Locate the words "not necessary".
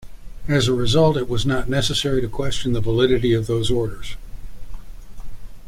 1.45-2.21